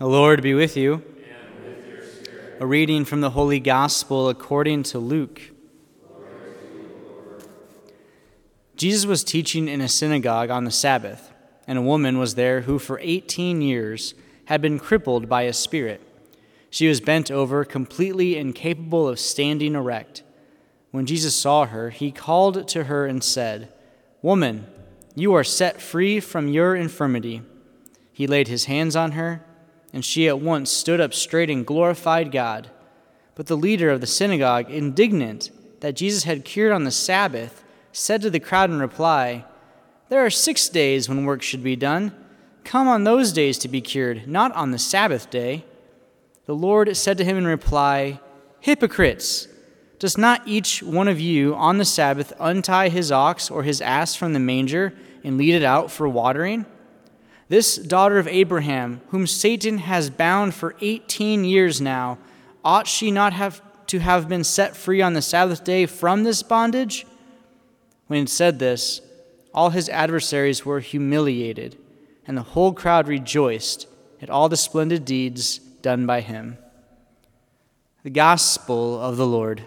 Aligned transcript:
The 0.00 0.08
Lord 0.08 0.40
be 0.40 0.54
with 0.54 0.78
you. 0.78 1.02
A 2.58 2.64
reading 2.64 3.04
from 3.04 3.20
the 3.20 3.28
Holy 3.28 3.60
Gospel 3.60 4.30
according 4.30 4.84
to 4.84 4.98
Luke. 4.98 5.42
Jesus 8.76 9.04
was 9.04 9.22
teaching 9.22 9.68
in 9.68 9.82
a 9.82 9.88
synagogue 9.88 10.48
on 10.48 10.64
the 10.64 10.70
Sabbath, 10.70 11.30
and 11.66 11.78
a 11.78 11.82
woman 11.82 12.16
was 12.16 12.34
there 12.34 12.62
who 12.62 12.78
for 12.78 12.98
18 13.02 13.60
years 13.60 14.14
had 14.46 14.62
been 14.62 14.78
crippled 14.78 15.28
by 15.28 15.42
a 15.42 15.52
spirit. 15.52 16.00
She 16.70 16.88
was 16.88 17.02
bent 17.02 17.30
over, 17.30 17.62
completely 17.66 18.38
incapable 18.38 19.06
of 19.06 19.20
standing 19.20 19.74
erect. 19.74 20.22
When 20.92 21.04
Jesus 21.04 21.36
saw 21.36 21.66
her, 21.66 21.90
he 21.90 22.10
called 22.10 22.66
to 22.68 22.84
her 22.84 23.04
and 23.04 23.22
said, 23.22 23.70
Woman, 24.22 24.66
you 25.14 25.34
are 25.34 25.44
set 25.44 25.78
free 25.78 26.20
from 26.20 26.48
your 26.48 26.74
infirmity. 26.74 27.42
He 28.14 28.26
laid 28.26 28.48
his 28.48 28.64
hands 28.64 28.96
on 28.96 29.12
her, 29.12 29.44
and 29.92 30.04
she 30.04 30.28
at 30.28 30.40
once 30.40 30.70
stood 30.70 31.00
up 31.00 31.12
straight 31.12 31.50
and 31.50 31.66
glorified 31.66 32.30
God. 32.32 32.70
But 33.34 33.46
the 33.46 33.56
leader 33.56 33.90
of 33.90 34.00
the 34.00 34.06
synagogue, 34.06 34.70
indignant 34.70 35.50
that 35.80 35.96
Jesus 35.96 36.24
had 36.24 36.44
cured 36.44 36.72
on 36.72 36.84
the 36.84 36.90
Sabbath, 36.90 37.64
said 37.92 38.22
to 38.22 38.30
the 38.30 38.40
crowd 38.40 38.70
in 38.70 38.78
reply, 38.78 39.44
There 40.08 40.24
are 40.24 40.30
six 40.30 40.68
days 40.68 41.08
when 41.08 41.24
work 41.24 41.42
should 41.42 41.62
be 41.62 41.76
done. 41.76 42.12
Come 42.64 42.86
on 42.86 43.04
those 43.04 43.32
days 43.32 43.58
to 43.58 43.68
be 43.68 43.80
cured, 43.80 44.28
not 44.28 44.52
on 44.52 44.70
the 44.70 44.78
Sabbath 44.78 45.30
day. 45.30 45.64
The 46.46 46.54
Lord 46.54 46.96
said 46.96 47.18
to 47.18 47.24
him 47.24 47.38
in 47.38 47.46
reply, 47.46 48.20
Hypocrites! 48.60 49.48
Does 49.98 50.16
not 50.16 50.46
each 50.46 50.82
one 50.82 51.08
of 51.08 51.20
you 51.20 51.54
on 51.54 51.78
the 51.78 51.84
Sabbath 51.84 52.32
untie 52.40 52.88
his 52.88 53.12
ox 53.12 53.50
or 53.50 53.62
his 53.62 53.82
ass 53.82 54.14
from 54.14 54.32
the 54.32 54.40
manger 54.40 54.94
and 55.22 55.36
lead 55.36 55.54
it 55.54 55.62
out 55.62 55.90
for 55.90 56.08
watering? 56.08 56.64
This 57.50 57.74
daughter 57.74 58.20
of 58.20 58.28
Abraham, 58.28 59.00
whom 59.08 59.26
Satan 59.26 59.78
has 59.78 60.08
bound 60.08 60.54
for 60.54 60.76
18 60.80 61.44
years 61.44 61.80
now, 61.80 62.16
ought 62.64 62.86
she 62.86 63.10
not 63.10 63.32
have 63.32 63.60
to 63.88 63.98
have 63.98 64.28
been 64.28 64.44
set 64.44 64.76
free 64.76 65.02
on 65.02 65.14
the 65.14 65.20
Sabbath 65.20 65.64
day 65.64 65.86
from 65.86 66.22
this 66.22 66.44
bondage? 66.44 67.08
When 68.06 68.20
he 68.20 68.26
said 68.28 68.60
this, 68.60 69.00
all 69.52 69.70
his 69.70 69.88
adversaries 69.88 70.64
were 70.64 70.78
humiliated, 70.78 71.76
and 72.24 72.36
the 72.36 72.42
whole 72.42 72.72
crowd 72.72 73.08
rejoiced 73.08 73.88
at 74.22 74.30
all 74.30 74.48
the 74.48 74.56
splendid 74.56 75.04
deeds 75.04 75.58
done 75.58 76.06
by 76.06 76.20
him. 76.20 76.56
The 78.04 78.10
Gospel 78.10 79.00
of 79.00 79.16
the 79.16 79.26
Lord. 79.26 79.64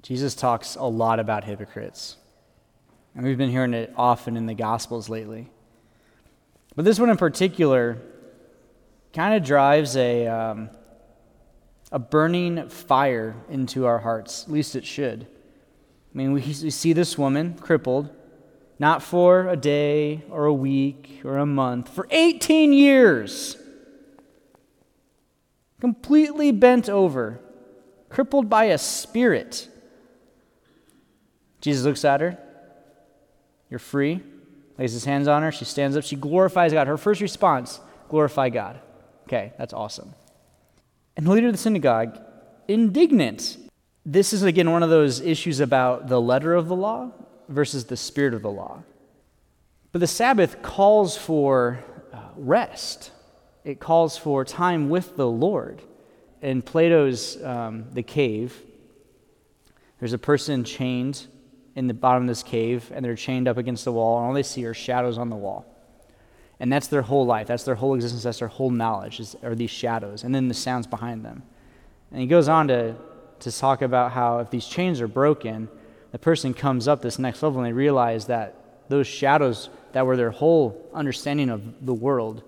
Jesus 0.00 0.36
talks 0.36 0.76
a 0.76 0.84
lot 0.84 1.18
about 1.18 1.42
hypocrites. 1.42 2.18
And 3.14 3.24
we've 3.24 3.38
been 3.38 3.50
hearing 3.50 3.74
it 3.74 3.92
often 3.96 4.36
in 4.36 4.46
the 4.46 4.54
Gospels 4.54 5.08
lately. 5.08 5.50
But 6.74 6.84
this 6.84 6.98
one 6.98 7.10
in 7.10 7.16
particular 7.16 7.98
kind 9.12 9.34
of 9.34 9.44
drives 9.44 9.96
a, 9.96 10.26
um, 10.26 10.70
a 11.90 11.98
burning 11.98 12.68
fire 12.70 13.36
into 13.50 13.84
our 13.84 13.98
hearts. 13.98 14.44
At 14.44 14.52
least 14.52 14.74
it 14.74 14.86
should. 14.86 15.26
I 16.14 16.18
mean, 16.18 16.32
we, 16.32 16.40
we 16.40 16.70
see 16.70 16.94
this 16.94 17.18
woman 17.18 17.54
crippled, 17.58 18.10
not 18.78 19.02
for 19.02 19.48
a 19.48 19.56
day 19.56 20.24
or 20.30 20.46
a 20.46 20.54
week 20.54 21.20
or 21.24 21.36
a 21.36 21.46
month, 21.46 21.90
for 21.90 22.06
18 22.10 22.72
years. 22.72 23.56
Completely 25.80 26.52
bent 26.52 26.88
over, 26.88 27.40
crippled 28.08 28.48
by 28.48 28.64
a 28.64 28.78
spirit. 28.78 29.68
Jesus 31.60 31.84
looks 31.84 32.04
at 32.04 32.20
her. 32.22 32.38
You're 33.72 33.78
free. 33.78 34.20
Lays 34.76 34.92
his 34.92 35.06
hands 35.06 35.28
on 35.28 35.40
her. 35.40 35.50
She 35.50 35.64
stands 35.64 35.96
up. 35.96 36.04
She 36.04 36.14
glorifies 36.14 36.74
God. 36.74 36.88
Her 36.88 36.98
first 36.98 37.22
response, 37.22 37.80
glorify 38.10 38.50
God. 38.50 38.78
Okay, 39.22 39.54
that's 39.56 39.72
awesome. 39.72 40.12
And 41.16 41.26
the 41.26 41.30
leader 41.30 41.46
of 41.46 41.54
the 41.54 41.58
synagogue, 41.58 42.20
indignant. 42.68 43.56
This 44.04 44.34
is, 44.34 44.42
again, 44.42 44.70
one 44.70 44.82
of 44.82 44.90
those 44.90 45.20
issues 45.20 45.58
about 45.58 46.08
the 46.08 46.20
letter 46.20 46.54
of 46.54 46.68
the 46.68 46.76
law 46.76 47.12
versus 47.48 47.86
the 47.86 47.96
spirit 47.96 48.34
of 48.34 48.42
the 48.42 48.50
law. 48.50 48.82
But 49.90 50.00
the 50.00 50.06
Sabbath 50.06 50.60
calls 50.60 51.16
for 51.16 51.82
uh, 52.12 52.18
rest, 52.36 53.10
it 53.64 53.80
calls 53.80 54.18
for 54.18 54.44
time 54.44 54.90
with 54.90 55.16
the 55.16 55.26
Lord. 55.26 55.80
In 56.42 56.60
Plato's 56.60 57.42
um, 57.42 57.86
The 57.94 58.02
Cave, 58.02 58.54
there's 59.98 60.12
a 60.12 60.18
person 60.18 60.62
chained 60.62 61.26
in 61.74 61.86
the 61.86 61.94
bottom 61.94 62.24
of 62.24 62.28
this 62.28 62.42
cave 62.42 62.90
and 62.94 63.04
they're 63.04 63.16
chained 63.16 63.48
up 63.48 63.56
against 63.56 63.84
the 63.84 63.92
wall, 63.92 64.18
and 64.18 64.26
all 64.26 64.34
they 64.34 64.42
see 64.42 64.64
are 64.64 64.74
shadows 64.74 65.18
on 65.18 65.30
the 65.30 65.36
wall. 65.36 65.66
And 66.60 66.72
that's 66.72 66.86
their 66.86 67.02
whole 67.02 67.26
life. 67.26 67.48
That's 67.48 67.64
their 67.64 67.74
whole 67.74 67.94
existence. 67.94 68.22
That's 68.22 68.38
their 68.38 68.48
whole 68.48 68.70
knowledge, 68.70 69.18
is, 69.18 69.36
are 69.42 69.54
these 69.54 69.70
shadows, 69.70 70.22
and 70.22 70.34
then 70.34 70.48
the 70.48 70.54
sounds 70.54 70.86
behind 70.86 71.24
them. 71.24 71.42
And 72.12 72.20
he 72.20 72.26
goes 72.26 72.48
on 72.48 72.68
to, 72.68 72.94
to 73.40 73.52
talk 73.52 73.82
about 73.82 74.12
how 74.12 74.38
if 74.38 74.50
these 74.50 74.66
chains 74.66 75.00
are 75.00 75.08
broken, 75.08 75.68
the 76.12 76.18
person 76.18 76.54
comes 76.54 76.86
up 76.86 77.02
this 77.02 77.18
next 77.18 77.42
level 77.42 77.60
and 77.60 77.66
they 77.66 77.72
realize 77.72 78.26
that 78.26 78.54
those 78.88 79.06
shadows 79.06 79.70
that 79.92 80.06
were 80.06 80.16
their 80.16 80.30
whole 80.30 80.88
understanding 80.92 81.48
of 81.48 81.84
the 81.84 81.94
world 81.94 82.42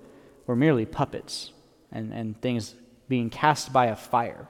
were 0.46 0.54
merely 0.54 0.84
puppets 0.84 1.50
and, 1.90 2.12
and 2.12 2.40
things 2.40 2.74
being 3.08 3.30
cast 3.30 3.72
by 3.72 3.86
a 3.86 3.96
fire. 3.96 4.46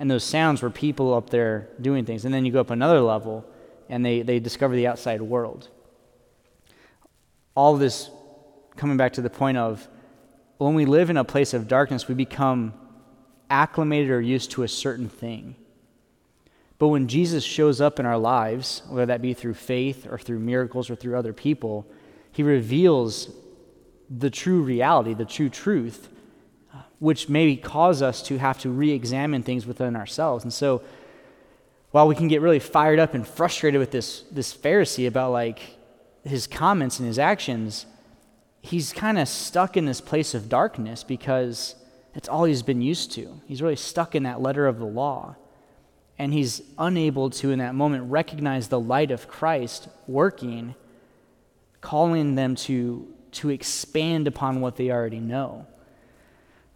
And 0.00 0.10
those 0.10 0.24
sounds 0.24 0.62
were 0.62 0.70
people 0.70 1.12
up 1.12 1.28
there 1.28 1.68
doing 1.80 2.06
things. 2.06 2.24
And 2.24 2.32
then 2.32 2.46
you 2.46 2.50
go 2.50 2.60
up 2.60 2.70
another 2.70 3.02
level 3.02 3.44
and 3.90 4.04
they, 4.04 4.22
they 4.22 4.40
discover 4.40 4.74
the 4.74 4.86
outside 4.86 5.20
world. 5.20 5.68
All 7.54 7.76
this 7.76 8.10
coming 8.76 8.96
back 8.96 9.12
to 9.12 9.20
the 9.20 9.28
point 9.28 9.58
of 9.58 9.86
when 10.56 10.74
we 10.74 10.86
live 10.86 11.10
in 11.10 11.18
a 11.18 11.24
place 11.24 11.52
of 11.52 11.68
darkness, 11.68 12.08
we 12.08 12.14
become 12.14 12.72
acclimated 13.50 14.10
or 14.10 14.22
used 14.22 14.52
to 14.52 14.62
a 14.62 14.68
certain 14.68 15.10
thing. 15.10 15.54
But 16.78 16.88
when 16.88 17.06
Jesus 17.06 17.44
shows 17.44 17.82
up 17.82 18.00
in 18.00 18.06
our 18.06 18.16
lives, 18.16 18.82
whether 18.88 19.06
that 19.06 19.20
be 19.20 19.34
through 19.34 19.54
faith 19.54 20.06
or 20.10 20.18
through 20.18 20.38
miracles 20.38 20.88
or 20.88 20.94
through 20.94 21.18
other 21.18 21.34
people, 21.34 21.86
he 22.32 22.42
reveals 22.42 23.28
the 24.08 24.30
true 24.30 24.62
reality, 24.62 25.12
the 25.12 25.26
true 25.26 25.50
truth, 25.50 26.08
which 27.00 27.28
maybe 27.28 27.56
cause 27.56 28.02
us 28.02 28.22
to 28.22 28.38
have 28.38 28.58
to 28.60 28.70
re 28.70 28.92
examine 28.92 29.42
things 29.42 29.66
within 29.66 29.96
ourselves. 29.96 30.44
And 30.44 30.52
so, 30.52 30.82
while 31.90 32.06
we 32.06 32.14
can 32.14 32.28
get 32.28 32.40
really 32.40 32.60
fired 32.60 33.00
up 33.00 33.14
and 33.14 33.26
frustrated 33.26 33.80
with 33.80 33.90
this, 33.90 34.22
this 34.30 34.54
Pharisee 34.54 35.08
about 35.08 35.32
like 35.32 35.60
his 36.22 36.46
comments 36.46 37.00
and 37.00 37.08
his 37.08 37.18
actions, 37.18 37.86
he's 38.60 38.92
kind 38.92 39.18
of 39.18 39.26
stuck 39.28 39.76
in 39.76 39.86
this 39.86 40.00
place 40.00 40.34
of 40.34 40.48
darkness 40.48 41.02
because 41.02 41.74
it's 42.14 42.28
all 42.28 42.44
he's 42.44 42.62
been 42.62 42.82
used 42.82 43.12
to. 43.12 43.40
He's 43.46 43.62
really 43.62 43.76
stuck 43.76 44.14
in 44.14 44.22
that 44.24 44.40
letter 44.40 44.66
of 44.66 44.78
the 44.78 44.84
law. 44.84 45.36
And 46.18 46.34
he's 46.34 46.60
unable 46.78 47.30
to, 47.30 47.50
in 47.50 47.60
that 47.60 47.74
moment, 47.74 48.10
recognize 48.10 48.68
the 48.68 48.78
light 48.78 49.10
of 49.10 49.26
Christ 49.26 49.88
working, 50.06 50.74
calling 51.80 52.34
them 52.34 52.54
to, 52.56 53.08
to 53.32 53.48
expand 53.48 54.28
upon 54.28 54.60
what 54.60 54.76
they 54.76 54.90
already 54.90 55.18
know. 55.18 55.66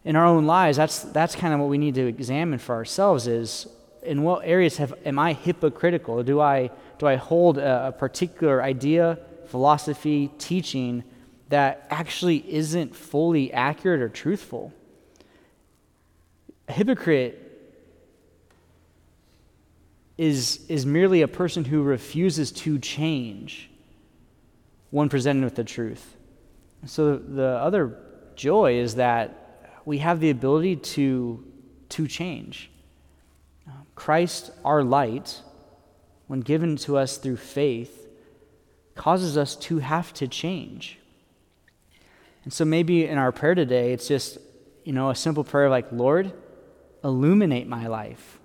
In 0.05 0.17
our 0.17 0.27
own 0.27 0.47
lives, 0.47 0.77
that's, 0.77 1.01
that's 1.01 1.35
kind 1.35 1.55
of 1.55 1.61
what 1.61 1.69
we 1.69 1.79
need 1.79 1.95
to 1.95 2.07
examine 2.07 2.59
for 2.59 2.75
ourselves 2.75 3.27
is 3.27 3.67
in 4.03 4.23
what 4.23 4.43
areas 4.45 4.77
have, 4.77 4.93
am 5.07 5.19
I 5.19 5.33
hypocritical? 5.33 6.23
Do 6.23 6.41
I, 6.41 6.71
do 6.99 7.07
I 7.07 7.17
hold 7.17 7.57
a, 7.57 7.89
a 7.89 7.93
particular 7.93 8.63
idea, 8.63 9.19
philosophy, 9.47 10.31
teaching 10.39 11.05
that 11.49 11.87
actually 11.91 12.45
isn't 12.53 12.95
fully 12.95 13.51
accurate 13.53 14.03
or 14.03 14.11
truthful? 14.11 14.75
A 16.69 16.73
hypocrite 16.73 17.41
is, 20.19 20.65
is 20.69 20.85
merely 20.85 21.23
a 21.23 21.29
person 21.29 21.65
who 21.65 21.83
refuses 21.83 22.53
to 22.53 22.79
change 22.79 23.71
when 24.91 25.09
presented 25.09 25.45
with 25.45 25.57
the 25.57 25.65
truth. 25.65 26.15
So 26.87 27.17
the 27.17 27.59
other 27.61 27.99
joy 28.37 28.79
is 28.79 28.97
that 28.97 29.44
we 29.85 29.99
have 29.99 30.21
the 30.21 30.31
ability 30.31 30.77
to, 30.77 31.45
to 31.91 32.07
change. 32.07 32.71
Christ, 33.95 34.51
our 34.65 34.83
light, 34.83 35.41
when 36.27 36.41
given 36.41 36.77
to 36.77 36.97
us 36.97 37.17
through 37.17 37.37
faith, 37.37 38.09
causes 38.95 39.37
us 39.37 39.57
to 39.57 39.79
have 39.79 40.13
to 40.15 40.27
change. 40.27 40.99
And 42.45 42.53
so 42.53 42.65
maybe 42.65 43.07
in 43.07 43.19
our 43.19 43.33
prayer 43.33 43.55
today, 43.55 43.93
it's 43.93 44.09
just, 44.09 44.39
you 44.85 44.93
know, 44.93 45.11
a 45.11 45.15
simple 45.15 45.45
prayer 45.45 45.71
like, 45.71 45.91
Lord, 45.93 46.33
illuminate 47.03 47.67
my 47.67 47.87
life. 47.87 48.39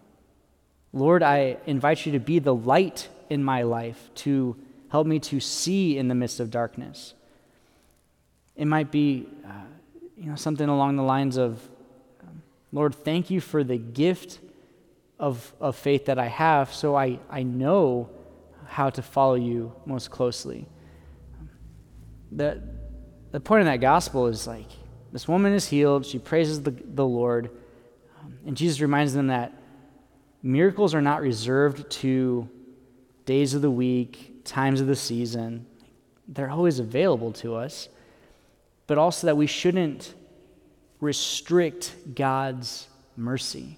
Lord, 0.94 1.22
I 1.22 1.58
invite 1.66 2.06
you 2.06 2.14
to 2.14 2.20
be 2.20 2.40
the 2.40 2.54
light 2.54 3.10
in 3.30 3.44
my 3.44 3.64
life, 3.64 4.10
to 4.16 4.56
help 4.90 5.06
me 5.06 5.20
to 5.20 5.40
see 5.40 5.98
in 5.98 6.08
the 6.08 6.16
midst 6.16 6.40
of 6.40 6.50
darkness. 6.50 7.14
It 8.56 8.66
might 8.66 8.92
be, 8.92 9.28
uh, 9.46 9.52
you 10.20 10.30
know, 10.30 10.36
something 10.36 10.68
along 10.68 10.98
the 10.98 11.04
lines 11.04 11.38
of, 11.38 11.62
um, 12.22 12.42
Lord, 12.74 12.94
thank 12.94 13.30
you 13.30 13.40
for 13.40 13.64
the 13.64 13.78
gift 13.78 14.40
of, 15.18 15.54
of 15.62 15.76
faith 15.76 16.06
that 16.06 16.20
I 16.20 16.28
have 16.28 16.74
so 16.74 16.96
I, 16.96 17.20
I 17.30 17.44
know 17.44 18.10
how 18.68 18.90
to 18.90 19.02
follow 19.02 19.36
you 19.36 19.74
most 19.86 20.12
closely. 20.12 20.68
the, 22.32 22.62
the 23.32 23.40
point 23.40 23.62
of 23.62 23.66
that 23.68 23.78
gospel 23.78 24.28
is 24.28 24.46
like 24.46 24.68
this 25.12 25.28
woman 25.28 25.54
is 25.54 25.68
healed, 25.68 26.06
she 26.06 26.20
praises 26.20 26.62
the, 26.62 26.72
the 26.72 27.06
Lord, 27.06 27.50
um, 28.22 28.38
and 28.46 28.58
Jesus 28.58 28.82
reminds 28.82 29.14
them 29.14 29.28
that 29.28 29.54
miracles 30.44 30.94
are 30.94 31.02
not 31.02 31.22
reserved 31.22 31.90
to 31.90 32.48
days 33.26 33.54
of 33.54 33.62
the 33.62 33.72
week, 33.72 34.44
times 34.44 34.82
of 34.82 34.88
the 34.88 34.96
season. 34.96 35.66
They're 36.28 36.50
always 36.50 36.80
available 36.80 37.32
to 37.34 37.56
us, 37.56 37.90
but 38.90 38.98
also 38.98 39.28
that 39.28 39.38
we 39.38 39.46
shouldn't 39.46 40.16
restrict 41.00 41.96
God's 42.16 42.88
mercy. 43.16 43.78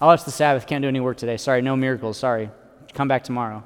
Oh, 0.00 0.08
it's 0.12 0.24
the 0.24 0.30
Sabbath, 0.30 0.66
can't 0.66 0.80
do 0.80 0.88
any 0.88 0.98
work 0.98 1.18
today. 1.18 1.36
Sorry, 1.36 1.60
no 1.60 1.76
miracles, 1.76 2.16
sorry. 2.16 2.50
Come 2.94 3.06
back 3.06 3.22
tomorrow. 3.22 3.62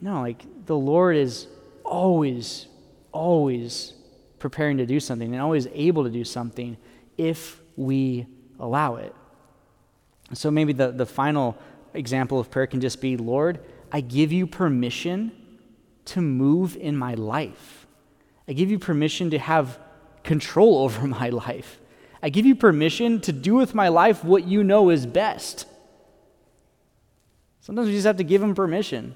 No, 0.00 0.20
like 0.20 0.44
the 0.66 0.76
Lord 0.76 1.16
is 1.16 1.48
always, 1.84 2.68
always 3.10 3.92
preparing 4.38 4.76
to 4.76 4.86
do 4.86 5.00
something 5.00 5.32
and 5.32 5.42
always 5.42 5.66
able 5.74 6.04
to 6.04 6.10
do 6.10 6.22
something 6.22 6.76
if 7.18 7.60
we 7.74 8.24
allow 8.60 8.96
it. 8.96 9.12
So 10.32 10.52
maybe 10.52 10.72
the, 10.72 10.92
the 10.92 11.06
final 11.06 11.58
example 11.92 12.38
of 12.38 12.52
prayer 12.52 12.68
can 12.68 12.80
just 12.80 13.00
be 13.00 13.16
Lord, 13.16 13.58
I 13.90 14.00
give 14.00 14.30
you 14.30 14.46
permission 14.46 15.32
to 16.04 16.20
move 16.20 16.76
in 16.76 16.96
my 16.96 17.14
life. 17.14 17.83
I 18.48 18.52
give 18.52 18.70
you 18.70 18.78
permission 18.78 19.30
to 19.30 19.38
have 19.38 19.78
control 20.22 20.78
over 20.84 21.06
my 21.06 21.30
life. 21.30 21.78
I 22.22 22.30
give 22.30 22.46
you 22.46 22.54
permission 22.54 23.20
to 23.22 23.32
do 23.32 23.54
with 23.54 23.74
my 23.74 23.88
life 23.88 24.24
what 24.24 24.46
you 24.46 24.64
know 24.64 24.90
is 24.90 25.04
best. 25.04 25.66
Sometimes 27.60 27.88
we 27.88 27.94
just 27.94 28.06
have 28.06 28.16
to 28.16 28.24
give 28.24 28.42
him 28.42 28.54
permission. 28.54 29.14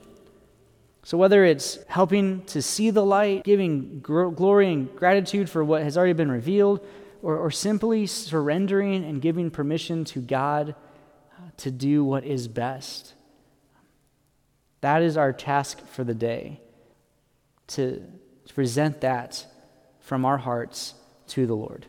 So, 1.05 1.17
whether 1.17 1.45
it's 1.45 1.79
helping 1.89 2.45
to 2.47 2.61
see 2.61 2.91
the 2.91 3.05
light, 3.05 3.45
giving 3.45 4.01
glory 4.01 4.73
and 4.73 4.95
gratitude 4.95 5.49
for 5.49 5.65
what 5.65 5.83
has 5.83 5.97
already 5.97 6.13
been 6.13 6.31
revealed, 6.31 6.85
or, 7.23 7.37
or 7.37 7.51
simply 7.51 8.07
surrendering 8.07 9.05
and 9.05 9.23
giving 9.23 9.51
permission 9.51 10.05
to 10.07 10.21
God 10.21 10.75
uh, 11.39 11.51
to 11.59 11.71
do 11.71 12.05
what 12.05 12.25
is 12.25 12.47
best, 12.47 13.15
that 14.81 15.03
is 15.03 15.17
our 15.17 15.33
task 15.33 15.85
for 15.87 16.05
the 16.05 16.15
day 16.15 16.61
to, 17.69 18.03
to 18.49 18.55
present 18.55 19.01
that 19.03 19.47
from 20.01 20.25
our 20.25 20.39
hearts 20.39 20.95
to 21.29 21.47
the 21.47 21.55
Lord. 21.55 21.87